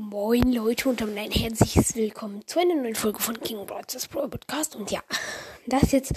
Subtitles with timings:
[0.00, 4.76] Leute und damit ein herzliches Willkommen zu einer neuen Folge von King Brothers Pro Podcast.
[4.76, 5.00] Und ja,
[5.66, 6.12] das ist jetzt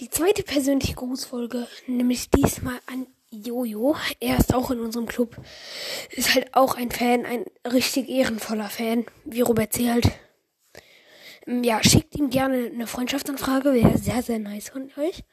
[0.00, 3.96] die zweite persönliche Grußfolge, nämlich diesmal an Jojo.
[4.20, 5.36] Er ist auch in unserem Club.
[6.10, 9.90] Ist halt auch ein Fan, ein richtig ehrenvoller Fan, wie Robert C.
[9.90, 10.12] halt.
[11.48, 15.24] Ähm, ja, schickt ihm gerne eine Freundschaftsanfrage, wäre sehr, sehr nice von euch.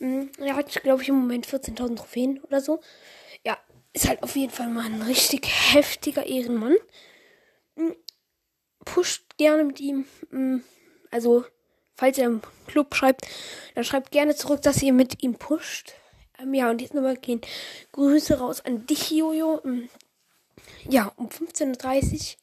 [0.00, 2.80] Ähm, er hat, glaube ich, im Moment 14.000 Trophäen oder so.
[3.44, 3.58] Ja,
[3.94, 6.76] ist halt auf jeden Fall mal ein richtig heftiger Ehrenmann.
[7.76, 7.96] Hm,
[8.84, 10.04] pusht gerne mit ihm.
[10.30, 10.62] Hm,
[11.10, 11.44] also,
[11.94, 13.26] falls ihr im Club schreibt,
[13.74, 15.94] dann schreibt gerne zurück, dass ihr mit ihm pusht.
[16.38, 17.40] Ähm, ja, und jetzt nochmal gehen
[17.92, 19.62] Grüße raus an dich, Jojo.
[19.62, 19.88] Hm,
[20.88, 22.38] ja, um 15.30 Uhr.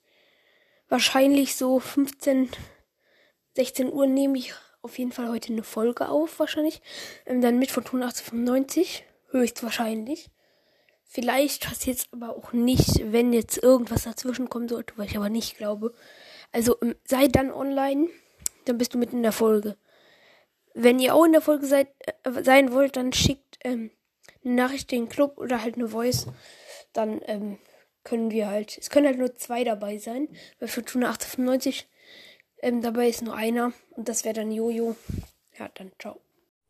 [0.87, 2.49] Wahrscheinlich so 15,
[3.55, 6.81] 16 Uhr nehme ich auf jeden Fall heute eine Folge auf, wahrscheinlich.
[7.25, 9.03] Ähm, dann mit von 1895.
[9.31, 10.29] Höchstwahrscheinlich.
[11.13, 15.27] Vielleicht passiert es aber auch nicht, wenn jetzt irgendwas dazwischen kommen sollte, was ich aber
[15.27, 15.93] nicht glaube.
[16.53, 18.07] Also ähm, sei dann online,
[18.63, 19.75] dann bist du mitten in der Folge.
[20.73, 21.89] Wenn ihr auch in der Folge seid,
[22.23, 23.91] äh, sein wollt, dann schickt ähm,
[24.45, 26.27] eine Nachricht in den Club oder halt eine Voice.
[26.93, 27.57] Dann ähm,
[28.05, 30.29] können wir halt, es können halt nur zwei dabei sein.
[30.61, 31.89] Bei Fortuna 1895
[32.61, 34.95] ähm, dabei ist nur einer und das wäre dann Jojo.
[35.59, 36.21] Ja, dann ciao.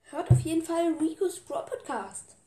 [0.02, 2.41] Hört auf jeden Fall Rico's Pro Podcast.